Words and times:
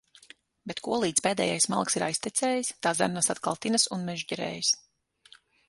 Bet 0.69 0.79
kolīdz 0.87 1.21
pēdējais 1.25 1.67
malks 1.73 1.99
ir 1.99 2.05
aiztecējis, 2.07 2.73
tā 2.87 2.95
zarnas 3.03 3.31
atkal 3.37 3.63
tinas 3.67 3.89
un 3.97 4.09
mežģerējas. 4.11 4.77